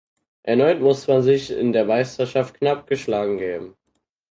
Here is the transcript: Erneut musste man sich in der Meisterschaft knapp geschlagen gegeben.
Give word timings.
Erneut 0.41 0.81
musste 0.81 1.11
man 1.13 1.21
sich 1.21 1.51
in 1.51 1.73
der 1.73 1.85
Meisterschaft 1.85 2.55
knapp 2.55 2.87
geschlagen 2.87 3.37
gegeben. 3.37 3.75